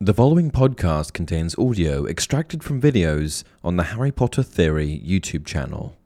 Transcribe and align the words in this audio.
The 0.00 0.14
following 0.14 0.52
podcast 0.52 1.12
contains 1.12 1.58
audio 1.58 2.06
extracted 2.06 2.62
from 2.62 2.80
videos 2.80 3.42
on 3.64 3.76
the 3.76 3.82
Harry 3.82 4.12
Potter 4.12 4.44
Theory 4.44 5.02
YouTube 5.04 5.44
channel. 5.44 5.96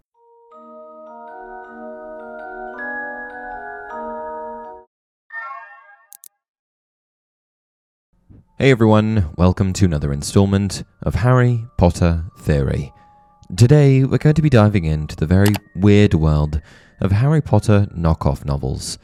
Hey 8.59 8.71
everyone, 8.71 9.35
welcome 9.37 9.75
to 9.75 9.85
another 9.85 10.11
installment 10.11 10.85
of 11.03 11.17
Harry 11.17 11.67
Potter 11.77 12.25
Theory. 12.39 12.95
Today 13.55 14.05
we're 14.05 14.17
going 14.17 14.37
to 14.37 14.41
be 14.41 14.49
diving 14.49 14.87
into 14.87 15.17
the 15.17 15.27
very 15.27 15.53
weird 15.77 16.15
world 16.15 16.63
of 17.03 17.13
Harry 17.13 17.43
Potter 17.43 17.87
knockoff 17.95 18.47
novels. 18.47 18.97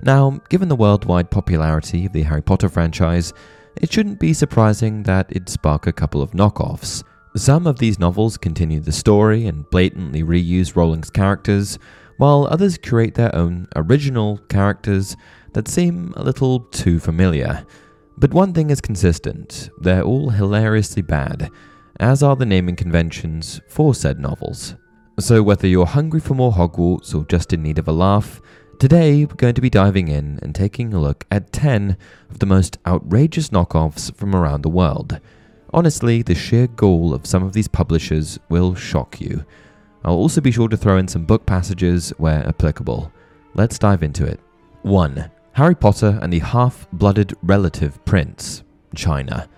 Now, 0.00 0.40
given 0.48 0.70
the 0.70 0.74
worldwide 0.74 1.30
popularity 1.30 2.06
of 2.06 2.14
the 2.14 2.22
Harry 2.22 2.42
Potter 2.42 2.70
franchise, 2.70 3.34
it 3.76 3.92
shouldn't 3.92 4.20
be 4.20 4.32
surprising 4.32 5.02
that 5.04 5.30
it'd 5.30 5.48
spark 5.48 5.86
a 5.86 5.92
couple 5.92 6.22
of 6.22 6.32
knockoffs. 6.32 7.02
Some 7.36 7.66
of 7.66 7.78
these 7.78 7.98
novels 7.98 8.36
continue 8.36 8.80
the 8.80 8.92
story 8.92 9.46
and 9.46 9.68
blatantly 9.70 10.22
reuse 10.22 10.76
Rowling's 10.76 11.10
characters, 11.10 11.78
while 12.18 12.46
others 12.50 12.76
create 12.76 13.14
their 13.14 13.34
own 13.34 13.68
original 13.74 14.38
characters 14.48 15.16
that 15.54 15.68
seem 15.68 16.12
a 16.16 16.22
little 16.22 16.60
too 16.60 17.00
familiar. 17.00 17.64
But 18.18 18.34
one 18.34 18.52
thing 18.52 18.70
is 18.70 18.80
consistent 18.80 19.70
they're 19.80 20.02
all 20.02 20.30
hilariously 20.30 21.02
bad, 21.02 21.50
as 21.98 22.22
are 22.22 22.36
the 22.36 22.46
naming 22.46 22.76
conventions 22.76 23.60
for 23.68 23.94
said 23.94 24.20
novels. 24.20 24.74
So, 25.18 25.42
whether 25.42 25.66
you're 25.66 25.86
hungry 25.86 26.20
for 26.20 26.34
more 26.34 26.52
Hogwarts 26.52 27.14
or 27.14 27.24
just 27.26 27.52
in 27.52 27.62
need 27.62 27.78
of 27.78 27.88
a 27.88 27.92
laugh, 27.92 28.40
today 28.78 29.24
we're 29.24 29.34
going 29.34 29.54
to 29.54 29.60
be 29.60 29.70
diving 29.70 30.08
in 30.08 30.38
and 30.42 30.54
taking 30.54 30.92
a 30.92 31.00
look 31.00 31.24
at 31.30 31.52
10 31.52 31.96
of 32.30 32.38
the 32.38 32.46
most 32.46 32.78
outrageous 32.86 33.50
knockoffs 33.50 34.14
from 34.14 34.34
around 34.34 34.62
the 34.62 34.68
world. 34.68 35.20
Honestly, 35.72 36.22
the 36.22 36.34
sheer 36.34 36.66
gall 36.66 37.14
of 37.14 37.26
some 37.26 37.42
of 37.42 37.52
these 37.52 37.68
publishers 37.68 38.38
will 38.48 38.74
shock 38.74 39.20
you. 39.20 39.44
I'll 40.04 40.14
also 40.14 40.40
be 40.40 40.50
sure 40.50 40.68
to 40.68 40.76
throw 40.76 40.98
in 40.98 41.08
some 41.08 41.24
book 41.24 41.46
passages 41.46 42.10
where 42.18 42.46
applicable. 42.46 43.12
Let's 43.54 43.78
dive 43.78 44.02
into 44.02 44.26
it. 44.26 44.40
1. 44.82 45.30
Harry 45.52 45.74
Potter 45.74 46.18
and 46.22 46.32
the 46.32 46.40
Half 46.40 46.88
Blooded 46.92 47.34
Relative 47.42 48.04
Prince, 48.04 48.64
China. 48.94 49.48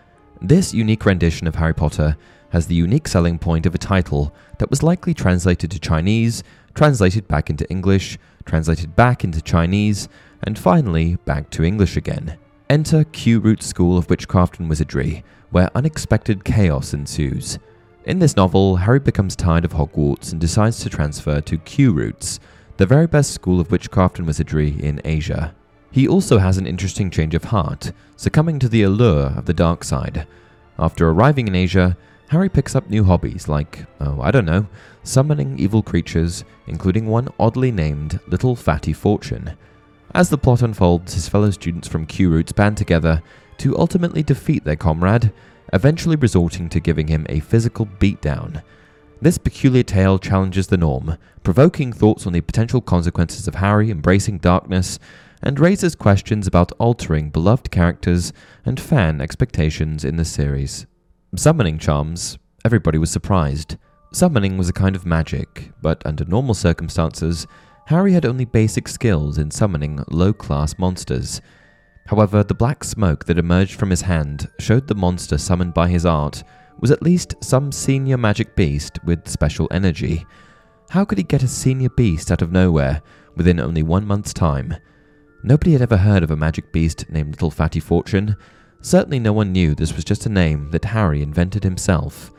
This 0.40 0.74
unique 0.74 1.06
rendition 1.06 1.46
of 1.46 1.54
Harry 1.54 1.74
Potter 1.74 2.16
has 2.55 2.69
the 2.69 2.74
unique 2.77 3.08
selling 3.08 3.36
point 3.36 3.66
of 3.66 3.74
a 3.74 3.78
title 3.78 4.33
that 4.58 4.70
was 4.70 4.80
likely 4.80 5.12
translated 5.12 5.72
to 5.72 5.80
Chinese, 5.80 6.44
translated 6.72 7.27
back 7.27 7.50
into 7.50 7.69
English, 7.69 8.16
translated 8.44 8.94
back 8.94 9.24
into 9.24 9.42
Chinese, 9.42 10.08
and 10.44 10.56
finally 10.56 11.16
back 11.25 11.50
to 11.50 11.64
English 11.64 11.97
again. 11.97 12.38
Enter 12.70 13.02
Q 13.02 13.41
Root 13.41 13.60
School 13.60 13.98
of 13.98 14.08
Witchcraft 14.08 14.60
and 14.60 14.69
Wizardry, 14.69 15.25
where 15.50 15.69
unexpected 15.75 16.44
chaos 16.44 16.94
ensues. 16.94 17.58
In 18.05 18.20
this 18.20 18.36
novel, 18.36 18.77
Harry 18.77 19.00
becomes 19.00 19.34
tired 19.34 19.64
of 19.64 19.72
Hogwarts 19.72 20.30
and 20.30 20.41
decides 20.41 20.78
to 20.78 20.88
transfer 20.88 21.41
to 21.41 21.58
Q 21.58 21.92
Roots, 21.92 22.38
the 22.76 22.86
very 22.86 23.09
best 23.09 23.32
school 23.32 23.59
of 23.59 23.72
witchcraft 23.72 24.19
and 24.19 24.28
wizardry 24.28 24.76
in 24.81 25.00
Asia. 25.04 25.53
He 25.91 26.06
also 26.06 26.38
has 26.38 26.56
an 26.56 26.69
interesting 26.69 27.10
change 27.10 27.34
of 27.34 27.42
heart, 27.42 27.91
succumbing 28.15 28.60
to 28.60 28.69
the 28.69 28.84
allure 28.84 29.32
of 29.36 29.47
the 29.47 29.54
dark 29.54 29.82
side. 29.82 30.28
After 30.78 31.09
arriving 31.09 31.48
in 31.48 31.56
Asia, 31.56 31.97
Harry 32.28 32.48
picks 32.48 32.74
up 32.74 32.88
new 32.88 33.04
hobbies 33.04 33.48
like, 33.48 33.84
oh, 34.00 34.20
I 34.20 34.30
don't 34.30 34.46
know, 34.46 34.66
summoning 35.02 35.58
evil 35.58 35.82
creatures, 35.82 36.44
including 36.66 37.06
one 37.06 37.28
oddly 37.38 37.70
named 37.70 38.18
Little 38.26 38.56
Fatty 38.56 38.92
Fortune. 38.92 39.56
As 40.14 40.30
the 40.30 40.38
plot 40.38 40.62
unfolds, 40.62 41.14
his 41.14 41.28
fellow 41.28 41.50
students 41.50 41.88
from 41.88 42.06
Q 42.06 42.30
Roots 42.30 42.52
band 42.52 42.76
together 42.76 43.22
to 43.58 43.78
ultimately 43.78 44.22
defeat 44.22 44.64
their 44.64 44.76
comrade, 44.76 45.32
eventually 45.72 46.16
resorting 46.16 46.68
to 46.70 46.80
giving 46.80 47.08
him 47.08 47.26
a 47.28 47.40
physical 47.40 47.86
beatdown. 47.86 48.62
This 49.20 49.38
peculiar 49.38 49.82
tale 49.82 50.18
challenges 50.18 50.66
the 50.66 50.76
norm, 50.76 51.16
provoking 51.42 51.92
thoughts 51.92 52.26
on 52.26 52.32
the 52.32 52.41
potential 52.41 52.80
consequences 52.80 53.46
of 53.46 53.56
Harry 53.56 53.91
embracing 53.91 54.38
darkness 54.38 54.98
and 55.42 55.60
raises 55.60 55.94
questions 55.94 56.46
about 56.46 56.72
altering 56.78 57.30
beloved 57.30 57.70
characters 57.70 58.32
and 58.64 58.80
fan 58.80 59.20
expectations 59.20 60.04
in 60.04 60.16
the 60.16 60.24
series. 60.24 60.86
Summoning 61.37 61.78
charms, 61.78 62.39
everybody 62.65 62.97
was 62.97 63.11
surprised. 63.11 63.77
Summoning 64.12 64.56
was 64.56 64.69
a 64.69 64.72
kind 64.72 64.95
of 64.95 65.05
magic, 65.05 65.72
but 65.83 66.00
under 66.06 66.25
normal 66.27 66.55
circumstances, 66.55 67.45
Harry 67.87 68.12
had 68.12 68.25
only 68.25 68.45
basic 68.45 68.87
skills 68.87 69.37
in 69.39 69.50
summoning 69.50 70.03
low 70.12 70.33
class 70.33 70.78
monsters. 70.78 71.41
However, 72.06 72.45
the 72.45 72.55
black 72.55 72.84
smoke 72.84 73.25
that 73.25 73.39
emerged 73.39 73.81
from 73.81 73.91
his 73.91 74.03
hand 74.03 74.49
showed 74.61 74.87
the 74.87 74.95
monster 74.95 75.37
summoned 75.37 75.75
by 75.75 75.89
his 75.89 76.06
art 76.06 76.45
was 76.78 76.93
at 76.93 77.03
least 77.03 77.34
some 77.43 77.72
senior 77.72 78.16
magic 78.16 78.55
beast 78.55 79.01
with 79.05 79.28
special 79.28 79.66
energy. 79.72 80.25
How 80.91 81.05
could 81.05 81.19
he 81.19 81.25
get 81.25 81.43
a 81.43 81.49
senior 81.49 81.91
beast 81.91 82.31
out 82.31 82.43
of 82.43 82.53
nowhere 82.53 83.03
within 83.34 83.59
only 83.59 83.83
one 83.83 84.06
month's 84.06 84.33
time? 84.33 84.77
Nobody 85.43 85.72
had 85.72 85.83
ever 85.83 85.97
heard 85.97 86.22
of 86.22 86.31
a 86.31 86.37
magic 86.37 86.72
beast 86.72 87.11
named 87.11 87.33
Little 87.33 87.51
Fatty 87.51 87.81
Fortune. 87.81 88.37
Certainly, 88.84 89.21
no 89.21 89.33
one 89.33 89.50
knew 89.50 89.75
this 89.75 89.97
was 89.97 90.05
just 90.05 90.27
a 90.27 90.28
name 90.28 90.71
that 90.71 90.84
Harry 90.84 91.22
invented 91.22 91.65
himself. 91.65 92.31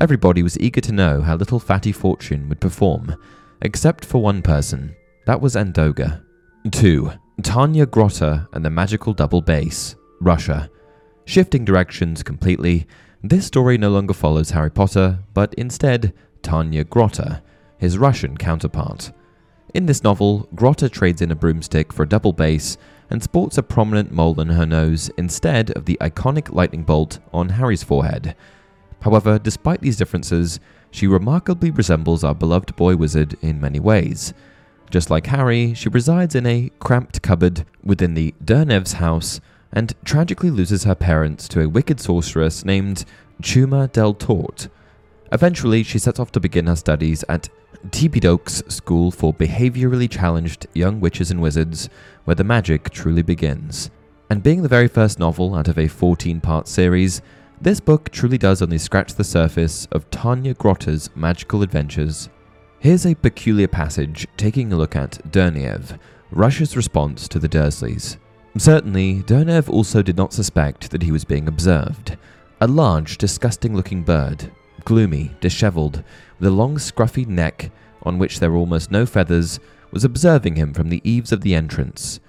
Everybody 0.00 0.42
was 0.42 0.58
eager 0.58 0.80
to 0.80 0.90
know 0.90 1.20
how 1.20 1.36
Little 1.36 1.60
Fatty 1.60 1.92
Fortune 1.92 2.48
would 2.48 2.60
perform, 2.60 3.14
except 3.62 4.04
for 4.04 4.20
one 4.20 4.42
person. 4.42 4.96
That 5.26 5.40
was 5.40 5.54
Andoga. 5.54 6.24
2. 6.68 7.12
Tanya 7.44 7.86
Grotter 7.86 8.48
and 8.52 8.64
the 8.64 8.70
Magical 8.70 9.12
Double 9.12 9.40
Bass, 9.40 9.94
Russia. 10.20 10.68
Shifting 11.26 11.64
directions 11.64 12.24
completely, 12.24 12.88
this 13.22 13.46
story 13.46 13.78
no 13.78 13.90
longer 13.90 14.14
follows 14.14 14.50
Harry 14.50 14.72
Potter, 14.72 15.20
but 15.32 15.54
instead 15.54 16.12
Tanya 16.42 16.84
Grotter, 16.84 17.40
his 17.78 17.98
Russian 17.98 18.36
counterpart. 18.36 19.12
In 19.74 19.86
this 19.86 20.02
novel, 20.02 20.48
Grotter 20.56 20.90
trades 20.90 21.22
in 21.22 21.30
a 21.30 21.36
broomstick 21.36 21.92
for 21.92 22.02
a 22.02 22.08
double 22.08 22.32
bass 22.32 22.76
and 23.10 23.22
sports 23.22 23.58
a 23.58 23.62
prominent 23.62 24.10
mole 24.10 24.40
on 24.40 24.48
her 24.48 24.66
nose 24.66 25.10
instead 25.16 25.70
of 25.72 25.84
the 25.84 25.98
iconic 26.00 26.52
lightning 26.52 26.82
bolt 26.82 27.18
on 27.32 27.50
Harry's 27.50 27.82
forehead. 27.82 28.34
However, 29.02 29.38
despite 29.38 29.80
these 29.80 29.96
differences, 29.96 30.60
she 30.90 31.06
remarkably 31.06 31.70
resembles 31.70 32.24
our 32.24 32.34
beloved 32.34 32.74
boy 32.76 32.96
wizard 32.96 33.36
in 33.42 33.60
many 33.60 33.80
ways. 33.80 34.32
Just 34.90 35.10
like 35.10 35.26
Harry, 35.26 35.74
she 35.74 35.88
resides 35.88 36.34
in 36.34 36.46
a 36.46 36.70
cramped 36.78 37.20
cupboard 37.20 37.66
within 37.82 38.14
the 38.14 38.34
Durnev's 38.44 38.94
house 38.94 39.40
and 39.72 39.92
tragically 40.04 40.50
loses 40.50 40.84
her 40.84 40.94
parents 40.94 41.48
to 41.48 41.60
a 41.60 41.68
wicked 41.68 42.00
sorceress 42.00 42.64
named 42.64 43.04
Chuma 43.42 43.90
del 43.90 44.14
Tort. 44.14 44.68
Eventually, 45.32 45.82
she 45.82 45.98
sets 45.98 46.20
off 46.20 46.30
to 46.32 46.40
begin 46.40 46.68
her 46.68 46.76
studies 46.76 47.24
at 47.28 47.48
Tibidox 47.90 48.70
School 48.70 49.10
for 49.10 49.34
Behaviorally 49.34 50.10
Challenged 50.10 50.66
Young 50.74 51.00
Witches 51.00 51.30
and 51.30 51.40
Wizards, 51.40 51.88
where 52.24 52.34
the 52.34 52.44
magic 52.44 52.90
truly 52.90 53.22
begins. 53.22 53.90
And 54.30 54.42
being 54.42 54.62
the 54.62 54.68
very 54.68 54.88
first 54.88 55.18
novel 55.18 55.54
out 55.54 55.68
of 55.68 55.78
a 55.78 55.88
14 55.88 56.40
part 56.40 56.66
series, 56.66 57.22
this 57.60 57.80
book 57.80 58.10
truly 58.10 58.38
does 58.38 58.62
only 58.62 58.78
scratch 58.78 59.14
the 59.14 59.24
surface 59.24 59.86
of 59.92 60.10
Tanya 60.10 60.54
Grotter's 60.54 61.08
magical 61.14 61.62
adventures. 61.62 62.28
Here's 62.80 63.06
a 63.06 63.14
peculiar 63.14 63.68
passage 63.68 64.26
taking 64.36 64.72
a 64.72 64.76
look 64.76 64.96
at 64.96 65.20
Durnev, 65.30 65.98
Russia's 66.30 66.76
response 66.76 67.28
to 67.28 67.38
the 67.38 67.48
Dursleys. 67.48 68.18
Certainly, 68.58 69.22
Durnev 69.22 69.68
also 69.68 70.02
did 70.02 70.16
not 70.16 70.32
suspect 70.32 70.90
that 70.90 71.02
he 71.02 71.12
was 71.12 71.24
being 71.24 71.48
observed. 71.48 72.16
A 72.60 72.66
large, 72.66 73.18
disgusting 73.18 73.74
looking 73.74 74.02
bird, 74.02 74.50
gloomy, 74.84 75.32
dishevelled, 75.40 76.02
with 76.38 76.48
a 76.48 76.52
long 76.52 76.76
scruffy 76.76 77.26
neck 77.26 77.70
on 78.02 78.18
which 78.18 78.38
there 78.38 78.50
were 78.50 78.58
almost 78.58 78.90
no 78.90 79.06
feathers, 79.06 79.58
was 79.90 80.04
observing 80.04 80.56
him 80.56 80.74
from 80.74 80.90
the 80.90 81.00
eaves 81.08 81.32
of 81.32 81.40
the 81.40 81.54
entrance. 81.54 82.20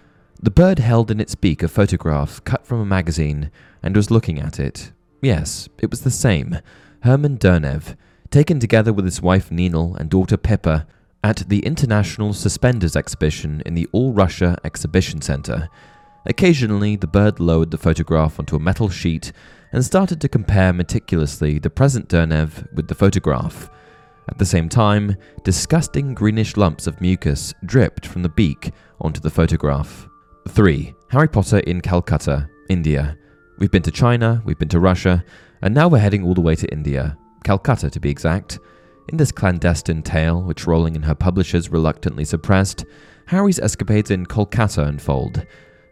The 0.42 0.52
bird 0.52 0.80
held 0.80 1.12
in 1.12 1.20
its 1.20 1.36
beak 1.36 1.64
a 1.64 1.68
photograph 1.68 2.44
cut 2.44 2.66
from 2.66 2.80
a 2.80 2.86
magazine 2.86 3.52
and 3.82 3.96
was 3.96 4.12
looking 4.12 4.40
at 4.40 4.60
it. 4.60 4.92
Yes, 5.22 5.70
it 5.80 5.90
was 5.90 6.02
the 6.02 6.12
same, 6.12 6.60
Herman 7.04 7.38
Durnev, 7.38 7.96
taken 8.30 8.60
together 8.60 8.94
with 8.94 9.06
his 9.06 9.22
wife 9.22 9.50
Ninel 9.50 9.96
and 9.98 10.10
daughter 10.10 10.38
Pippa 10.38 10.86
at 11.24 11.50
the 11.50 11.60
International 11.60 12.34
Suspenders 12.34 12.96
Exhibition 12.96 13.64
in 13.66 13.74
the 13.74 13.88
All 13.92 14.14
Russia 14.14 14.58
Exhibition 14.64 15.22
Center. 15.22 15.70
Occasionally, 16.26 16.96
the 16.96 17.08
bird 17.08 17.40
lowered 17.40 17.72
the 17.72 17.78
photograph 17.78 18.40
onto 18.40 18.56
a 18.56 18.60
metal 18.60 18.90
sheet 18.90 19.32
and 19.76 19.84
started 19.84 20.22
to 20.22 20.30
compare 20.30 20.72
meticulously 20.72 21.60
the 21.60 21.70
present 21.70 22.08
Durnev 22.08 22.74
with 22.74 22.88
the 22.88 22.96
photograph. 22.96 23.70
At 24.30 24.38
the 24.38 24.46
same 24.46 24.70
time, 24.70 25.18
disgusting 25.44 26.14
greenish 26.14 26.56
lumps 26.56 26.88
of 26.88 27.02
mucus 27.02 27.54
dripped 27.66 28.06
from 28.06 28.24
the 28.24 28.30
beak 28.30 28.72
onto 29.02 29.20
the 29.20 29.30
photograph. 29.30 30.08
3. 30.48 30.96
Harry 31.10 31.28
Potter 31.28 31.60
in 31.60 31.82
Calcutta, 31.82 32.50
India. 32.70 33.18
We've 33.58 33.70
been 33.70 33.82
to 33.82 33.92
China, 33.92 34.42
we've 34.46 34.58
been 34.58 34.70
to 34.70 34.80
Russia, 34.80 35.26
and 35.62 35.76
now 35.76 35.90
we're 35.90 36.00
heading 36.00 36.24
all 36.24 36.36
the 36.36 36.40
way 36.40 36.56
to 36.56 36.72
India, 36.72 37.18
Calcutta 37.44 37.90
to 37.90 38.00
be 38.00 38.10
exact. 38.10 38.60
In 39.10 39.18
this 39.18 39.34
clandestine 39.34 40.04
tale, 40.04 40.42
which 40.42 40.66
Rowling 40.66 40.96
and 40.96 41.04
her 41.04 41.16
publishers 41.16 41.70
reluctantly 41.70 42.24
suppressed, 42.24 42.86
Harry's 43.26 43.60
escapades 43.60 44.10
in 44.10 44.26
Kolkata 44.26 44.88
unfold. 44.88 45.46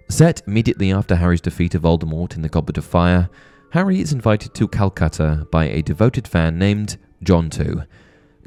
Set 0.09 0.41
immediately 0.47 0.94
after 0.94 1.18
Harry's 1.18 1.41
defeat 1.41 1.75
of 1.75 1.81
Voldemort 1.81 2.38
in 2.38 2.44
the 2.44 2.50
Goblet 2.50 2.77
of 2.77 2.85
Fire, 2.85 3.30
Harry 3.74 4.00
is 4.00 4.14
invited 4.14 4.54
to 4.54 4.68
Calcutta 4.68 5.48
by 5.50 5.66
a 5.66 5.81
devoted 5.81 6.28
fan 6.28 6.60
named 6.60 6.96
Jontu. 7.25 7.88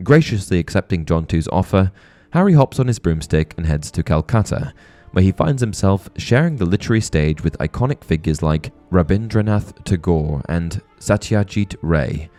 Graciously 0.04 0.60
accepting 0.60 1.04
Jontu's 1.04 1.48
offer, 1.50 1.90
Harry 2.30 2.52
hops 2.52 2.78
on 2.78 2.86
his 2.86 3.00
broomstick 3.00 3.52
and 3.56 3.66
heads 3.66 3.90
to 3.90 4.04
Calcutta, 4.04 4.72
where 5.10 5.24
he 5.24 5.32
finds 5.32 5.60
himself 5.60 6.08
sharing 6.16 6.54
the 6.54 6.64
literary 6.64 7.00
stage 7.00 7.42
with 7.42 7.58
iconic 7.58 8.04
figures 8.04 8.40
like 8.40 8.72
Rabindranath 8.92 9.84
Tagore 9.84 10.42
and 10.48 10.80
Satyajit 11.00 11.74
Ray. 11.82 12.30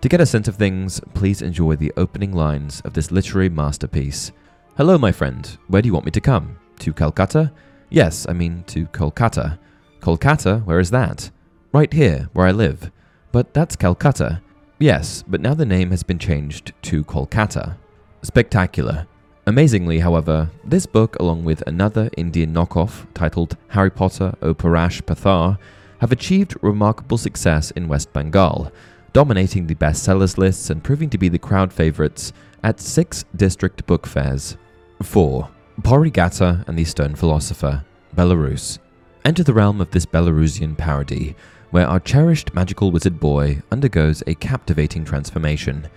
To 0.00 0.08
get 0.08 0.22
a 0.22 0.24
sense 0.24 0.48
of 0.48 0.56
things, 0.56 1.02
please 1.12 1.42
enjoy 1.42 1.76
the 1.76 1.92
opening 1.98 2.32
lines 2.32 2.80
of 2.86 2.94
this 2.94 3.12
literary 3.12 3.50
masterpiece. 3.50 4.32
Hello, 4.78 4.96
my 4.96 5.12
friend. 5.12 5.58
Where 5.68 5.82
do 5.82 5.86
you 5.86 5.92
want 5.92 6.06
me 6.06 6.12
to 6.12 6.20
come? 6.22 6.56
To 6.78 6.94
Calcutta? 6.94 7.52
Yes, 7.90 8.24
I 8.26 8.32
mean 8.32 8.64
to 8.68 8.86
Kolkata. 8.86 9.58
Kolkata? 10.00 10.64
Where 10.64 10.80
is 10.80 10.90
that? 10.92 11.30
Right 11.72 11.90
here, 11.90 12.28
where 12.34 12.46
I 12.46 12.50
live. 12.50 12.90
But 13.32 13.54
that's 13.54 13.76
Calcutta. 13.76 14.42
Yes, 14.78 15.24
but 15.26 15.40
now 15.40 15.54
the 15.54 15.64
name 15.64 15.90
has 15.90 16.02
been 16.02 16.18
changed 16.18 16.74
to 16.82 17.02
Kolkata. 17.02 17.76
Spectacular. 18.20 19.06
Amazingly, 19.46 20.00
however, 20.00 20.50
this 20.64 20.84
book, 20.84 21.16
along 21.18 21.44
with 21.44 21.62
another 21.66 22.10
Indian 22.18 22.52
knockoff 22.52 23.06
titled 23.14 23.56
Harry 23.68 23.90
Potter 23.90 24.34
O 24.42 24.52
Parash 24.52 25.00
Pathar, 25.00 25.56
have 26.00 26.12
achieved 26.12 26.56
remarkable 26.60 27.16
success 27.16 27.70
in 27.70 27.88
West 27.88 28.12
Bengal, 28.12 28.70
dominating 29.14 29.66
the 29.66 29.74
bestsellers 29.74 30.36
lists 30.36 30.68
and 30.68 30.84
proving 30.84 31.08
to 31.08 31.16
be 31.16 31.30
the 31.30 31.38
crowd 31.38 31.72
favorites 31.72 32.34
at 32.62 32.80
six 32.80 33.24
district 33.34 33.86
book 33.86 34.06
fairs. 34.06 34.58
4. 35.02 35.48
Pori 35.80 36.64
and 36.68 36.78
the 36.78 36.84
Stone 36.84 37.14
Philosopher, 37.14 37.82
Belarus. 38.14 38.78
Enter 39.24 39.42
the 39.42 39.54
realm 39.54 39.80
of 39.80 39.90
this 39.92 40.04
Belarusian 40.04 40.76
parody, 40.76 41.34
where 41.72 41.86
our 41.88 41.98
cherished 41.98 42.54
magical 42.54 42.92
wizard 42.92 43.18
boy 43.18 43.60
undergoes 43.70 44.22
a 44.26 44.34
captivating 44.34 45.04
transformation. 45.04 45.88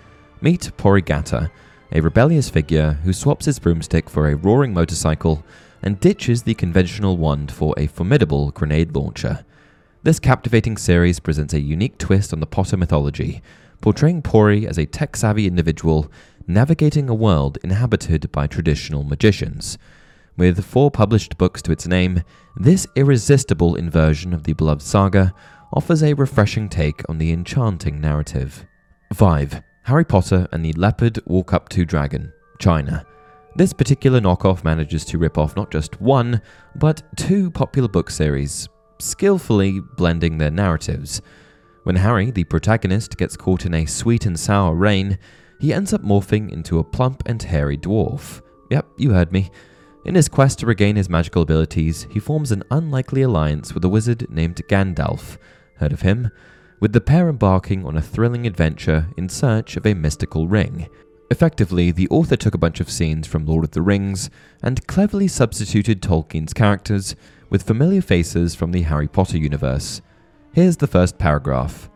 Meet 0.42 0.72
Pori 0.78 1.50
a 1.92 2.02
rebellious 2.02 2.50
figure 2.50 2.94
who 3.04 3.12
swaps 3.12 3.46
his 3.46 3.60
broomstick 3.60 4.10
for 4.10 4.30
a 4.30 4.36
roaring 4.36 4.74
motorcycle 4.74 5.44
and 5.84 6.00
ditches 6.00 6.44
the 6.44 6.54
conventional 6.54 7.18
wand 7.18 7.52
for 7.52 7.74
a 7.78 7.88
formidable 7.88 8.52
grenade 8.52 8.96
launcher. 8.96 9.46
This 10.02 10.18
captivating 10.18 10.78
series 10.78 11.20
presents 11.20 11.54
a 11.54 11.60
unique 11.60 11.98
twist 11.98 12.32
on 12.32 12.40
the 12.40 12.48
Potter 12.48 12.78
mythology, 12.78 13.42
portraying 13.82 14.22
Pori 14.22 14.66
as 14.66 14.78
a 14.78 14.86
tech 14.86 15.18
savvy 15.18 15.46
individual 15.46 16.10
navigating 16.48 17.10
a 17.10 17.14
world 17.14 17.58
inhabited 17.64 18.32
by 18.32 18.48
traditional 18.48 19.04
magicians. 19.04 19.78
With 20.38 20.66
four 20.66 20.92
published 20.92 21.38
books 21.38 21.62
to 21.64 21.72
its 21.72 21.88
name, 21.88 22.24
this 22.58 22.88
irresistible 22.96 23.76
inversion 23.76 24.34
of 24.34 24.44
the 24.44 24.54
beloved 24.54 24.82
saga 24.82 25.34
offers 25.74 26.04
a 26.04 26.14
refreshing 26.14 26.70
take 26.70 27.02
on 27.10 27.18
the 27.18 27.32
enchanting 27.32 28.00
narrative. 28.00 28.66
5. 29.14 29.62
Harry 29.84 30.06
Potter 30.06 30.48
and 30.52 30.66
the 30.66 30.74
Leopard 30.74 31.20
Walk 31.26 31.54
Up 31.54 31.70
to 31.70 31.86
Dragon, 31.86 32.34
China. 32.60 33.06
This 33.56 33.72
particular 33.72 34.20
knockoff 34.20 34.64
manages 34.64 35.06
to 35.06 35.18
rip 35.18 35.38
off 35.38 35.56
not 35.56 35.72
just 35.72 36.02
one, 36.02 36.42
but 36.76 37.04
two 37.16 37.52
popular 37.52 37.88
book 37.88 38.10
series, 38.10 38.68
skillfully 39.00 39.80
blending 39.80 40.38
their 40.38 40.52
narratives. 40.52 41.22
When 41.84 41.96
Harry, 41.96 42.32
the 42.32 42.44
protagonist, 42.44 43.16
gets 43.18 43.38
caught 43.38 43.66
in 43.66 43.74
a 43.74 43.86
sweet 43.86 44.26
and 44.26 44.40
sour 44.40 44.74
rain, 44.74 45.18
he 45.60 45.72
ends 45.74 45.94
up 45.94 46.02
morphing 46.02 46.52
into 46.52 46.80
a 46.80 46.84
plump 46.84 47.24
and 47.28 47.42
hairy 47.42 47.78
dwarf. 47.78 48.42
Yep, 48.72 48.88
you 48.98 49.12
heard 49.12 49.32
me. 49.32 49.52
In 50.04 50.16
his 50.16 50.28
quest 50.28 50.60
to 50.60 50.66
regain 50.66 50.96
his 50.96 51.10
magical 51.10 51.44
abilities, 51.44 52.08
he 52.12 52.20
forms 52.20 52.52
an 52.52 52.64
unlikely 52.72 53.22
alliance 53.22 53.74
with 53.74 53.86
a 53.86 53.90
wizard 53.90 54.28
named 54.30 54.62
Gandalf. 54.68 55.38
Heard 55.78 55.94
of 55.94 56.02
him? 56.02 56.32
With 56.80 56.94
the 56.94 57.02
pair 57.02 57.30
embarking 57.30 57.86
on 57.86 57.98
a 57.98 58.02
thrilling 58.02 58.46
adventure 58.46 59.08
in 59.18 59.30
search 59.30 59.78
of 59.78 59.86
a 59.86 59.94
mystical 59.94 60.48
ring. 60.48 60.88
Effectively, 61.32 61.92
the 61.92 62.08
author 62.10 62.36
took 62.36 62.54
a 62.54 62.60
bunch 62.60 62.80
of 62.80 62.90
scenes 62.90 63.28
from 63.28 63.46
Lord 63.46 63.64
of 63.64 63.72
the 63.72 63.82
Rings 63.82 64.30
and 64.62 64.86
cleverly 64.88 65.28
substituted 65.28 66.02
Tolkien's 66.02 66.54
characters 66.54 67.16
with 67.50 67.64
familiar 67.64 68.02
faces 68.02 68.56
from 68.56 68.72
the 68.72 68.84
Harry 68.84 69.08
Potter 69.08 69.38
universe. 69.38 70.02
Here's 70.54 70.78
the 70.78 70.88
first 70.88 71.18
paragraph 71.18 71.90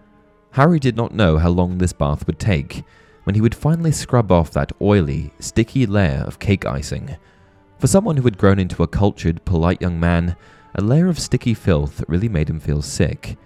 Harry 0.52 0.80
did 0.80 0.96
not 0.96 1.14
know 1.14 1.38
how 1.38 1.50
long 1.50 1.78
this 1.78 1.94
bath 1.94 2.26
would 2.26 2.40
take 2.40 2.84
when 3.24 3.36
he 3.36 3.42
would 3.42 3.54
finally 3.54 3.92
scrub 3.92 4.32
off 4.32 4.52
that 4.52 4.72
oily, 4.82 5.32
sticky 5.40 5.86
layer 5.86 6.24
of 6.26 6.40
cake 6.40 6.66
icing. 6.66 7.16
For 7.78 7.88
someone 7.88 8.18
who 8.18 8.24
had 8.24 8.38
grown 8.38 8.60
into 8.60 8.84
a 8.84 8.88
cultured, 8.88 9.46
polite 9.46 9.82
young 9.82 10.00
man, 10.00 10.36
a 10.76 10.82
layer 10.82 11.08
of 11.08 11.20
sticky 11.20 11.54
filth 11.54 12.04
really 12.08 12.28
made 12.28 12.50
him 12.50 12.60
feel 12.60 12.82
sick. 12.82 13.38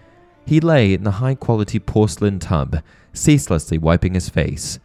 He 0.45 0.59
lay 0.59 0.93
in 0.93 1.03
the 1.03 1.11
high 1.11 1.35
quality 1.35 1.79
porcelain 1.79 2.39
tub, 2.39 2.81
ceaselessly 3.13 3.77
wiping 3.77 4.13
his 4.13 4.29
face. 4.29 4.79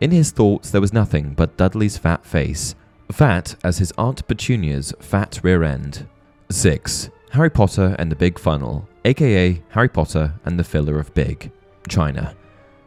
In 0.00 0.10
his 0.10 0.30
thoughts, 0.30 0.70
there 0.70 0.80
was 0.80 0.92
nothing 0.92 1.34
but 1.34 1.56
Dudley's 1.56 1.96
fat 1.96 2.24
face, 2.24 2.74
fat 3.10 3.56
as 3.64 3.78
his 3.78 3.92
Aunt 3.96 4.26
Petunia's 4.26 4.92
fat 5.00 5.40
rear 5.42 5.62
end. 5.62 6.06
6. 6.50 7.10
Harry 7.30 7.50
Potter 7.50 7.96
and 7.98 8.10
the 8.10 8.16
Big 8.16 8.38
Funnel, 8.38 8.88
aka 9.04 9.62
Harry 9.70 9.88
Potter 9.88 10.34
and 10.44 10.58
the 10.58 10.64
Filler 10.64 10.98
of 10.98 11.14
Big, 11.14 11.50
China. 11.88 12.34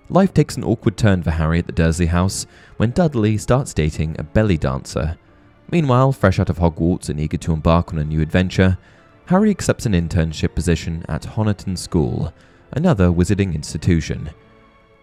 Life 0.09 0.33
takes 0.33 0.57
an 0.57 0.63
awkward 0.63 0.97
turn 0.97 1.21
for 1.21 1.31
Harry 1.31 1.59
at 1.59 1.67
the 1.67 1.71
Dursley 1.71 2.07
house 2.07 2.47
when 2.77 2.91
Dudley 2.91 3.37
starts 3.37 3.73
dating 3.73 4.15
a 4.17 4.23
belly 4.23 4.57
dancer. 4.57 5.17
Meanwhile, 5.71 6.13
fresh 6.13 6.39
out 6.39 6.49
of 6.49 6.57
Hogwarts 6.57 7.09
and 7.09 7.19
eager 7.19 7.37
to 7.37 7.53
embark 7.53 7.93
on 7.93 7.99
a 7.99 8.03
new 8.03 8.21
adventure, 8.21 8.77
Harry 9.29 9.51
accepts 9.51 9.85
an 9.85 9.93
internship 9.93 10.55
position 10.55 11.05
at 11.07 11.21
Honiton 11.21 11.77
School, 11.77 12.33
another 12.71 13.09
wizarding 13.09 13.53
institution. 13.53 14.27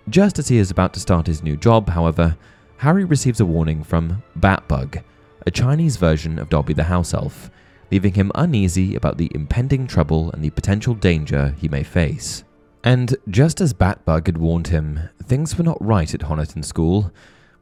Just 0.08 0.40
as 0.40 0.48
he 0.48 0.56
is 0.56 0.68
about 0.68 0.92
to 0.94 0.98
start 0.98 1.28
his 1.28 1.44
new 1.44 1.56
job, 1.56 1.88
however, 1.88 2.36
Harry 2.78 3.04
receives 3.04 3.38
a 3.38 3.46
warning 3.46 3.84
from 3.84 4.20
Batbug, 4.40 5.00
a 5.46 5.50
Chinese 5.52 5.96
version 5.96 6.40
of 6.40 6.48
Dobby 6.48 6.72
the 6.72 6.82
House 6.82 7.14
Elf, 7.14 7.52
leaving 7.92 8.14
him 8.14 8.32
uneasy 8.34 8.96
about 8.96 9.16
the 9.16 9.30
impending 9.32 9.86
trouble 9.86 10.32
and 10.32 10.42
the 10.42 10.50
potential 10.50 10.94
danger 10.94 11.54
he 11.56 11.68
may 11.68 11.84
face. 11.84 12.42
And 12.82 13.16
just 13.28 13.60
as 13.60 13.74
Batbug 13.74 14.26
had 14.26 14.38
warned 14.38 14.66
him, 14.66 15.08
things 15.22 15.56
were 15.56 15.62
not 15.62 15.78
right 15.80 16.12
at 16.12 16.22
Honiton 16.22 16.64
School. 16.64 17.12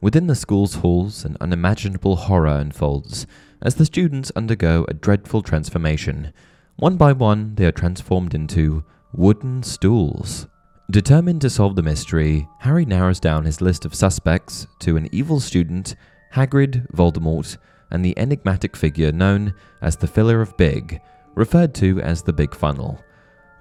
Within 0.01 0.25
the 0.25 0.33
school's 0.33 0.73
halls, 0.73 1.25
an 1.25 1.37
unimaginable 1.39 2.15
horror 2.15 2.57
unfolds 2.57 3.27
as 3.61 3.75
the 3.75 3.85
students 3.85 4.31
undergo 4.35 4.83
a 4.87 4.95
dreadful 4.95 5.43
transformation. 5.43 6.33
One 6.77 6.97
by 6.97 7.13
one, 7.13 7.55
they 7.55 7.65
are 7.65 7.71
transformed 7.71 8.33
into 8.33 8.83
wooden 9.13 9.63
stools. 9.63 10.47
Determined 10.91 11.39
to 11.41 11.49
solve 11.49 11.75
the 11.77 11.81
mystery, 11.81 12.47
Harry 12.59 12.85
narrows 12.85 13.19
down 13.19 13.45
his 13.45 13.61
list 13.61 13.85
of 13.85 13.95
suspects 13.95 14.67
to 14.79 14.97
an 14.97 15.07
evil 15.13 15.39
student, 15.39 15.95
Hagrid, 16.33 16.85
Voldemort, 16.91 17.57
and 17.91 18.03
the 18.03 18.17
enigmatic 18.17 18.75
figure 18.75 19.13
known 19.13 19.53
as 19.81 19.95
the 19.95 20.07
Filler 20.07 20.41
of 20.41 20.57
Big, 20.57 20.99
referred 21.33 21.73
to 21.75 22.01
as 22.01 22.21
the 22.21 22.33
Big 22.33 22.53
Funnel. 22.53 23.01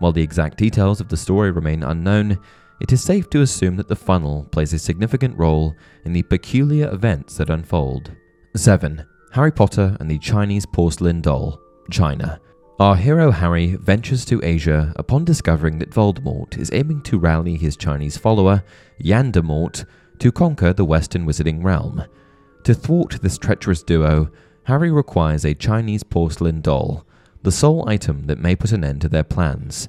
While 0.00 0.12
the 0.12 0.22
exact 0.22 0.58
details 0.58 1.00
of 1.00 1.08
the 1.08 1.16
story 1.16 1.52
remain 1.52 1.84
unknown, 1.84 2.38
it 2.80 2.92
is 2.92 3.00
safe 3.00 3.30
to 3.30 3.42
assume 3.42 3.76
that 3.76 3.86
the 3.86 3.94
funnel 3.94 4.48
plays 4.50 4.72
a 4.72 4.78
significant 4.78 5.38
role 5.38 5.76
in 6.04 6.12
the 6.12 6.24
peculiar 6.24 6.92
events 6.92 7.36
that 7.36 7.48
unfold. 7.48 8.10
7. 8.56 9.06
Harry 9.30 9.52
Potter 9.52 9.96
and 10.00 10.10
the 10.10 10.18
Chinese 10.18 10.66
Porcelain 10.66 11.20
Doll, 11.20 11.60
China. 11.90 12.40
Our 12.80 12.96
hero 12.96 13.30
Harry 13.30 13.76
ventures 13.76 14.24
to 14.24 14.40
Asia 14.42 14.92
upon 14.96 15.24
discovering 15.24 15.78
that 15.78 15.90
Voldemort 15.90 16.58
is 16.58 16.72
aiming 16.72 17.02
to 17.02 17.20
rally 17.20 17.56
his 17.56 17.76
Chinese 17.76 18.16
follower, 18.16 18.64
Yandemort, 19.00 19.84
to 20.18 20.32
conquer 20.32 20.72
the 20.72 20.84
Western 20.84 21.24
wizarding 21.24 21.62
realm. 21.62 22.02
To 22.64 22.74
thwart 22.74 23.20
this 23.22 23.38
treacherous 23.38 23.84
duo, 23.84 24.28
Harry 24.64 24.90
requires 24.90 25.44
a 25.44 25.54
Chinese 25.54 26.02
porcelain 26.02 26.60
doll, 26.62 27.06
the 27.44 27.52
sole 27.52 27.88
item 27.88 28.24
that 28.24 28.40
may 28.40 28.56
put 28.56 28.72
an 28.72 28.82
end 28.82 29.02
to 29.02 29.08
their 29.08 29.22
plans. 29.22 29.88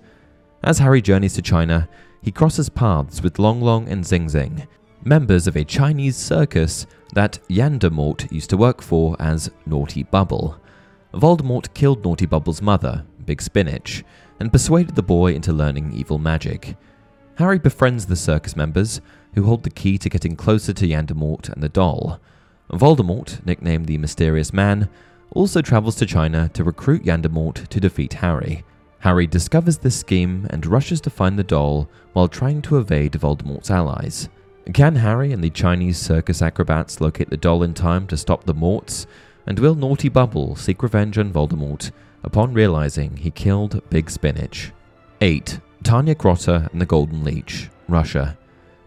As 0.64 0.78
Harry 0.78 1.02
journeys 1.02 1.34
to 1.34 1.42
China, 1.42 1.90
he 2.22 2.32
crosses 2.32 2.70
paths 2.70 3.24
with 3.24 3.40
Long 3.40 3.62
Long 3.62 3.90
and 3.90 4.06
Zing, 4.06 4.68
members 5.04 5.48
of 5.48 5.56
a 5.56 5.64
Chinese 5.64 6.18
circus 6.18 6.86
that 7.14 7.40
Yandemort 7.50 8.32
used 8.32 8.52
to 8.52 8.58
work 8.58 8.84
for 8.84 9.16
as 9.20 9.50
Naughty 9.66 10.04
Bubble. 10.04 10.60
Voldemort 11.16 11.74
killed 11.74 12.04
Naughty 12.04 12.26
Bubble's 12.26 12.62
mother, 12.62 13.06
Big 13.26 13.42
Spinach, 13.42 14.04
and 14.40 14.52
persuaded 14.52 14.96
the 14.96 15.02
boy 15.02 15.34
into 15.34 15.54
learning 15.54 15.94
evil 15.94 16.18
magic. 16.18 16.76
Harry 17.36 17.58
befriends 17.58 18.06
the 18.06 18.18
circus 18.18 18.56
members, 18.56 19.00
who 19.34 19.44
hold 19.44 19.64
the 19.64 19.70
key 19.70 19.98
to 19.98 20.10
getting 20.10 20.36
closer 20.36 20.74
to 20.74 20.88
Yandemort 20.88 21.50
and 21.50 21.64
the 21.64 21.70
doll. 21.70 22.20
Voldemort, 22.70 23.46
nicknamed 23.46 23.86
the 23.86 23.98
Mysterious 23.98 24.52
Man, 24.52 24.90
also 25.32 25.62
travels 25.62 25.96
to 25.96 26.06
China 26.06 26.50
to 26.54 26.64
recruit 26.64 27.04
Yandemort 27.04 27.68
to 27.68 27.80
defeat 27.80 28.14
Harry. 28.14 28.66
Harry 29.00 29.28
discovers 29.28 29.78
this 29.78 29.98
scheme 29.98 30.48
and 30.50 30.66
rushes 30.66 31.00
to 31.00 31.10
find 31.10 31.40
the 31.40 31.44
doll 31.44 31.90
while 32.14 32.28
trying 32.28 32.62
to 32.64 32.78
evade 32.78 33.14
Voldemort's 33.14 33.72
allies. 33.72 34.28
Can 34.74 34.96
Harry 34.96 35.32
and 35.32 35.44
the 35.44 35.50
Chinese 35.50 35.98
circus 35.98 36.42
acrobats 36.42 37.00
locate 37.00 37.30
the 37.30 37.38
doll 37.38 37.64
in 37.64 37.74
time 37.74 38.08
to 38.08 38.18
stop 38.18 38.44
the 38.44 38.54
Morts? 38.54 39.06
And 39.48 39.60
will 39.60 39.76
Naughty 39.76 40.10
Bubble 40.10 40.56
seek 40.56 40.82
revenge 40.82 41.18
on 41.18 41.32
Voldemort 41.32 41.92
upon 42.24 42.54
realizing 42.54 43.18
he 43.18 43.32
killed 43.32 43.82
Big 43.90 44.10
Spinach? 44.10 44.72
8. 45.22 45.60
Tanya 45.84 46.16
Grotter 46.16 46.72
and 46.72 46.82
the 46.82 46.86
Golden 46.86 47.24
Leech, 47.24 47.70
Russia. 47.88 48.38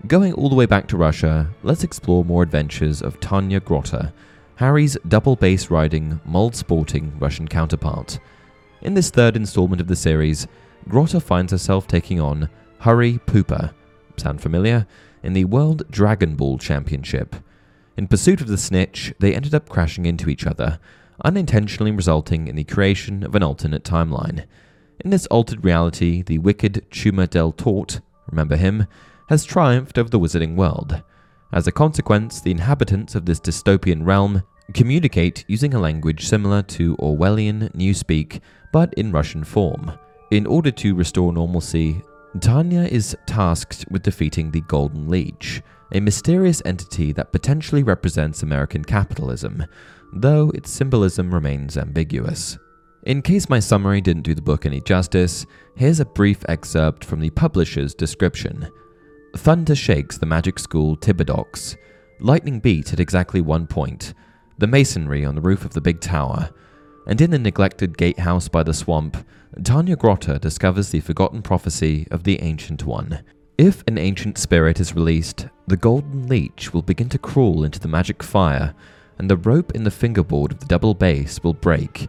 Going 0.07 0.33
all 0.33 0.49
the 0.49 0.57
way 0.57 0.67
back 0.67 0.88
to 0.88 0.97
Russia, 0.97 1.49
let's 1.62 1.85
explore 1.85 2.25
more 2.25 2.43
adventures 2.43 3.03
of 3.03 3.21
Tanya 3.21 3.61
Grotter, 3.61 4.12
Harry's 4.57 4.97
double 5.07 5.37
bass 5.37 5.71
riding, 5.71 6.21
mold 6.25 6.57
sporting 6.57 7.12
Russian 7.21 7.47
counterpart. 7.47 8.19
In 8.83 8.95
this 8.95 9.11
third 9.11 9.37
installment 9.37 9.81
of 9.81 9.87
the 9.87 9.97
series, 9.97 10.49
Grotta 10.88 11.21
finds 11.23 11.53
herself 11.53 11.87
taking 11.87 12.21
on 12.21 12.49
Hurry 12.81 13.19
Pooper. 13.27 13.73
Sound 14.17 14.41
familiar? 14.41 14.87
In 15.23 15.33
the 15.33 15.45
World 15.45 15.83
Dragon 15.91 16.35
Ball 16.35 16.59
Championship. 16.59 17.37
In 17.99 18.07
pursuit 18.07 18.40
of 18.40 18.47
the 18.47 18.57
snitch, 18.57 19.12
they 19.19 19.35
ended 19.35 19.57
up 19.57 19.69
crashing 19.69 20.07
into 20.07 20.31
each 20.31 20.47
other, 20.47 20.78
unintentionally 21.25 21.90
resulting 21.90 22.47
in 22.47 22.55
the 22.55 22.62
creation 22.62 23.25
of 23.25 23.35
an 23.35 23.43
alternate 23.43 23.83
timeline. 23.83 24.45
In 25.00 25.11
this 25.11 25.26
altered 25.26 25.64
reality, 25.64 26.23
the 26.23 26.38
wicked 26.38 26.87
Chuma 26.93 27.28
del 27.28 27.50
Tort, 27.50 28.00
remember 28.31 28.55
him, 28.55 28.87
has 29.31 29.45
triumphed 29.45 29.99
over 29.99 30.09
the 30.09 30.21
wizarding 30.21 30.55
world. 30.55 31.02
As 31.52 31.67
a 31.67 31.73
consequence, 31.73 32.40
the 32.40 32.52
inhabitants 32.52 33.17
of 33.17 33.26
this 33.26 33.40
dystopian 33.40 34.07
realm 34.07 34.45
communicate 34.75 35.45
using 35.49 35.75
a 35.75 35.81
language 35.81 36.28
similar 36.28 36.62
to 36.62 36.97
Orwellian 36.99 37.69
Newspeak, 37.75 38.40
but 38.73 38.95
in 38.95 39.11
Russian 39.11 39.43
form. 39.43 39.90
In 40.31 40.47
order 40.47 40.71
to 40.71 40.95
restore 40.95 41.33
normalcy, 41.33 42.00
Tanya 42.38 42.83
is 42.83 43.17
tasked 43.26 43.87
with 43.90 44.05
defeating 44.05 44.52
the 44.52 44.61
Golden 44.61 45.09
Leech, 45.09 45.62
a 45.92 46.00
mysterious 46.00 46.62
entity 46.64 47.12
that 47.12 47.33
potentially 47.33 47.83
represents 47.83 48.42
American 48.42 48.85
capitalism, 48.85 49.64
though 50.12 50.50
its 50.50 50.71
symbolism 50.71 51.33
remains 51.33 51.76
ambiguous. 51.76 52.59
In 53.04 53.23
case 53.23 53.49
my 53.49 53.61
summary 53.61 54.00
didn't 54.00 54.25
do 54.25 54.35
the 54.35 54.42
book 54.42 54.66
any 54.66 54.80
justice, 54.80 55.47
here's 55.76 56.00
a 56.00 56.04
brief 56.04 56.45
excerpt 56.49 57.04
from 57.04 57.21
the 57.21 57.30
publisher's 57.30 57.95
description. 57.95 58.68
Thunder 59.37 59.75
shakes 59.75 60.18
the 60.18 60.26
magic 60.26 60.59
school 60.59 60.97
Tibidox. 60.97 61.76
Lightning 62.21 62.61
beat 62.61 62.92
at 62.92 63.00
exactly 63.00 63.40
one 63.40 63.66
point 63.66 64.14
the 64.59 64.66
masonry 64.66 65.25
on 65.25 65.37
the 65.37 65.40
roof 65.40 65.64
of 65.64 65.73
the 65.73 65.80
big 65.80 66.00
tower. 66.00 66.50
And 67.07 67.21
in 67.21 67.30
the 67.30 67.38
neglected 67.38 67.97
gatehouse 67.97 68.49
by 68.49 68.64
the 68.64 68.75
swamp, 68.75 69.16
Tanya 69.62 69.97
Grotter 69.97 70.40
discovers 70.40 70.90
the 70.90 71.00
forgotten 71.00 71.42
prophecy 71.42 72.09
of 72.11 72.25
the 72.25 72.42
Ancient 72.42 72.85
One. 72.85 73.23
If 73.59 73.83
an 73.88 73.99
ancient 73.99 74.38
spirit 74.38 74.79
is 74.79 74.95
released, 74.95 75.49
the 75.67 75.77
golden 75.77 76.29
leech 76.29 76.73
will 76.73 76.83
begin 76.83 77.09
to 77.09 77.19
crawl 77.19 77.65
into 77.65 77.81
the 77.81 77.88
magic 77.88 78.23
fire, 78.23 78.73
and 79.19 79.29
the 79.29 79.37
rope 79.37 79.75
in 79.75 79.83
the 79.83 79.91
fingerboard 79.91 80.53
of 80.53 80.61
the 80.61 80.67
double 80.67 80.95
bass 80.95 81.43
will 81.43 81.55
break. 81.55 82.09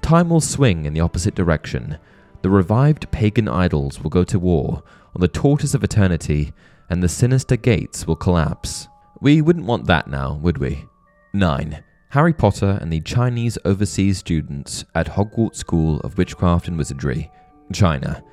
Time 0.00 0.30
will 0.30 0.40
swing 0.40 0.86
in 0.86 0.94
the 0.94 1.02
opposite 1.02 1.34
direction. 1.34 1.98
The 2.40 2.48
revived 2.48 3.10
pagan 3.10 3.46
idols 3.46 4.00
will 4.00 4.08
go 4.08 4.24
to 4.24 4.38
war 4.38 4.82
on 5.14 5.20
the 5.20 5.28
tortoise 5.28 5.74
of 5.74 5.84
eternity, 5.84 6.54
and 6.88 7.02
the 7.02 7.10
sinister 7.10 7.56
gates 7.56 8.06
will 8.06 8.16
collapse. 8.16 8.88
We 9.20 9.42
wouldn't 9.42 9.66
want 9.66 9.86
that 9.88 10.08
now, 10.08 10.38
would 10.40 10.56
we? 10.56 10.86
9. 11.34 11.84
Harry 12.08 12.32
Potter 12.32 12.78
and 12.80 12.90
the 12.90 13.02
Chinese 13.02 13.58
overseas 13.66 14.16
students 14.16 14.86
at 14.94 15.08
Hogwarts 15.08 15.56
School 15.56 16.00
of 16.00 16.16
Witchcraft 16.16 16.68
and 16.68 16.78
Wizardry, 16.78 17.30
China. 17.70 18.24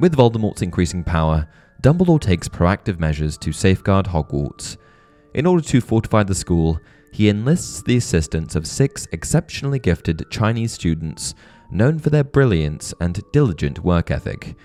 With 0.00 0.16
Voldemort's 0.16 0.62
increasing 0.62 1.04
power, 1.04 1.46
Dumbledore 1.80 2.20
takes 2.20 2.48
proactive 2.48 2.98
measures 2.98 3.38
to 3.38 3.52
safeguard 3.52 4.06
Hogwarts. 4.06 4.76
In 5.32 5.46
order 5.46 5.62
to 5.68 5.80
fortify 5.80 6.22
the 6.22 6.34
school, 6.34 6.78
he 7.12 7.28
enlists 7.28 7.82
the 7.82 7.96
assistance 7.96 8.54
of 8.54 8.66
six 8.66 9.06
exceptionally 9.12 9.78
gifted 9.78 10.26
Chinese 10.30 10.72
students 10.72 11.34
known 11.70 11.98
for 11.98 12.10
their 12.10 12.24
brilliance 12.24 12.92
and 13.00 13.22
diligent 13.32 13.82
work 13.82 14.10
ethic. 14.10 14.56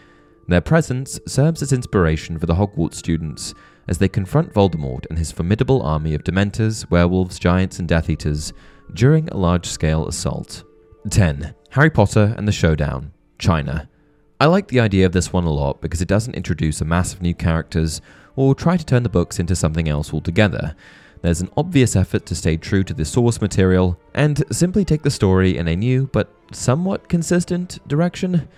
Their 0.48 0.62
presence 0.62 1.20
serves 1.26 1.62
as 1.62 1.72
inspiration 1.72 2.38
for 2.38 2.48
the 2.48 2.56
Hogwarts 2.56 2.96
students 2.96 3.54
as 3.88 3.98
they 3.98 4.10
confront 4.10 4.54
Voldemort 4.54 5.06
and 5.10 5.18
his 5.18 5.32
formidable 5.32 5.82
army 5.82 6.14
of 6.16 6.24
Dementors, 6.24 6.90
werewolves, 6.92 7.40
giants, 7.40 7.80
and 7.80 7.88
Death 7.88 8.10
Eaters 8.10 8.52
during 8.94 9.30
a 9.30 9.38
large 9.38 9.68
scale 9.68 10.08
assault. 10.08 10.64
10. 11.10 11.56
Harry 11.70 11.90
Potter 11.90 12.34
and 12.38 12.48
the 12.48 12.52
Showdown, 12.52 13.14
China. 13.40 13.90
I 14.38 14.48
like 14.48 14.68
the 14.68 14.82
idea 14.82 15.06
of 15.06 15.14
this 15.14 15.32
one 15.32 15.46
a 15.46 15.50
lot 15.50 15.80
because 15.80 16.02
it 16.02 16.10
doesn't 16.10 16.36
introduce 16.36 16.82
a 16.82 16.86
mass 16.86 17.14
of 17.14 17.22
new 17.22 17.34
characters 17.34 18.02
or 18.36 18.54
try 18.54 18.76
to 18.76 18.86
turn 18.86 19.04
the 19.04 19.10
books 19.10 19.40
into 19.40 19.56
something 19.56 19.88
else 19.88 20.14
altogether. 20.14 20.76
There's 21.22 21.40
an 21.40 21.50
obvious 21.56 21.96
effort 21.96 22.26
to 22.26 22.36
stay 22.36 22.58
true 22.58 22.84
to 22.84 22.94
the 22.94 23.06
source 23.06 23.40
material 23.40 23.98
and 24.14 24.44
simply 24.52 24.84
take 24.84 25.04
the 25.04 25.10
story 25.10 25.58
in 25.58 25.70
a 25.70 25.76
new 25.78 26.08
but 26.12 26.36
somewhat 26.52 27.08
consistent 27.08 27.80
direction. 27.88 28.50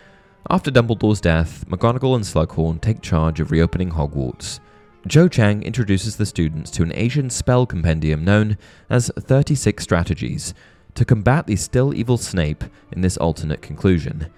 After 0.49 0.71
Dumbledore's 0.71 1.21
death, 1.21 1.63
McGonagall 1.69 2.15
and 2.15 2.25
Slughorn 2.25 2.81
take 2.81 3.03
charge 3.03 3.39
of 3.39 3.51
reopening 3.51 3.91
Hogwarts. 3.91 4.59
Cho 5.07 5.27
Chang 5.27 5.61
introduces 5.61 6.17
the 6.17 6.25
students 6.25 6.71
to 6.71 6.83
an 6.83 6.91
Asian 6.95 7.29
spell 7.29 7.67
compendium 7.67 8.25
known 8.25 8.57
as 8.89 9.11
36 9.19 9.83
Strategies 9.83 10.55
to 10.95 11.05
combat 11.05 11.45
the 11.45 11.55
still 11.55 11.93
evil 11.93 12.17
Snape 12.17 12.63
in 12.91 13.01
this 13.01 13.17
alternate 13.17 13.61
conclusion. 13.61 14.31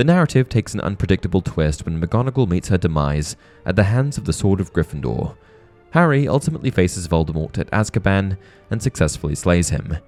The 0.00 0.04
narrative 0.04 0.48
takes 0.48 0.72
an 0.72 0.80
unpredictable 0.80 1.42
twist 1.42 1.84
when 1.84 2.00
McGonagall 2.00 2.48
meets 2.48 2.68
her 2.68 2.78
demise 2.78 3.36
at 3.66 3.76
the 3.76 3.84
hands 3.84 4.16
of 4.16 4.24
the 4.24 4.32
Sword 4.32 4.58
of 4.58 4.72
Gryffindor. 4.72 5.36
Harry 5.90 6.26
ultimately 6.26 6.70
faces 6.70 7.06
Voldemort 7.06 7.58
at 7.58 7.70
Azkaban 7.70 8.38
and 8.70 8.82
successfully 8.82 9.34
slays 9.34 9.68
him. 9.68 9.98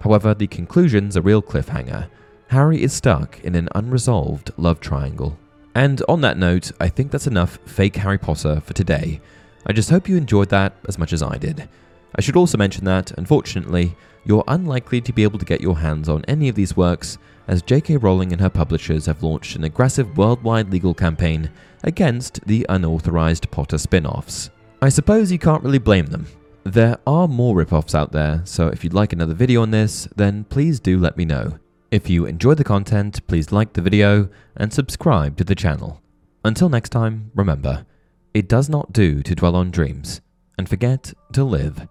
However, 0.00 0.34
the 0.34 0.48
conclusion's 0.48 1.14
a 1.14 1.22
real 1.22 1.42
cliffhanger, 1.42 2.08
Harry 2.48 2.82
is 2.82 2.92
stuck 2.92 3.38
in 3.44 3.54
an 3.54 3.68
unresolved 3.72 4.50
love 4.56 4.80
triangle. 4.80 5.38
And 5.76 6.02
on 6.08 6.22
that 6.22 6.38
note, 6.38 6.72
I 6.80 6.88
think 6.88 7.12
that's 7.12 7.28
enough 7.28 7.60
fake 7.66 7.94
Harry 7.94 8.18
Potter 8.18 8.60
for 8.60 8.72
today. 8.72 9.20
I 9.64 9.72
just 9.72 9.90
hope 9.90 10.08
you 10.08 10.16
enjoyed 10.16 10.48
that 10.48 10.72
as 10.88 10.98
much 10.98 11.12
as 11.12 11.22
I 11.22 11.38
did. 11.38 11.68
I 12.16 12.20
should 12.20 12.34
also 12.34 12.58
mention 12.58 12.84
that, 12.86 13.12
unfortunately, 13.12 13.94
you're 14.24 14.42
unlikely 14.48 15.02
to 15.02 15.12
be 15.12 15.22
able 15.22 15.38
to 15.38 15.44
get 15.44 15.60
your 15.60 15.78
hands 15.78 16.08
on 16.08 16.24
any 16.24 16.48
of 16.48 16.56
these 16.56 16.76
works, 16.76 17.18
as 17.48 17.62
J.K. 17.62 17.96
Rowling 17.96 18.32
and 18.32 18.40
her 18.40 18.50
publishers 18.50 19.06
have 19.06 19.22
launched 19.22 19.56
an 19.56 19.64
aggressive 19.64 20.16
worldwide 20.16 20.70
legal 20.70 20.94
campaign 20.94 21.50
against 21.82 22.44
the 22.46 22.66
unauthorized 22.68 23.50
Potter 23.50 23.78
spin 23.78 24.06
offs. 24.06 24.50
I 24.82 24.88
suppose 24.88 25.32
you 25.32 25.38
can't 25.38 25.62
really 25.62 25.78
blame 25.78 26.06
them. 26.06 26.26
There 26.64 26.98
are 27.06 27.28
more 27.28 27.54
rip-offs 27.54 27.94
out 27.94 28.12
there, 28.12 28.42
so 28.44 28.68
if 28.68 28.82
you'd 28.82 28.92
like 28.92 29.12
another 29.12 29.34
video 29.34 29.62
on 29.62 29.70
this, 29.70 30.08
then 30.16 30.44
please 30.44 30.80
do 30.80 30.98
let 30.98 31.16
me 31.16 31.24
know. 31.24 31.58
If 31.90 32.10
you 32.10 32.26
enjoyed 32.26 32.56
the 32.56 32.64
content, 32.64 33.24
please 33.28 33.52
like 33.52 33.72
the 33.72 33.80
video 33.80 34.28
and 34.56 34.72
subscribe 34.72 35.36
to 35.36 35.44
the 35.44 35.54
channel. 35.54 36.02
Until 36.44 36.68
next 36.68 36.90
time, 36.90 37.30
remember, 37.34 37.86
it 38.34 38.48
does 38.48 38.68
not 38.68 38.92
do 38.92 39.22
to 39.22 39.34
dwell 39.34 39.56
on 39.56 39.70
dreams 39.70 40.20
and 40.58 40.68
forget 40.68 41.12
to 41.32 41.44
live. 41.44 41.86